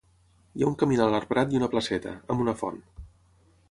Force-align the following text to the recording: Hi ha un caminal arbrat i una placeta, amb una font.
Hi 0.59 0.63
ha 0.63 0.67
un 0.69 0.77
caminal 0.83 1.19
arbrat 1.19 1.53
i 1.55 1.61
una 1.61 1.71
placeta, 1.77 2.17
amb 2.35 2.47
una 2.47 2.61
font. 2.63 2.85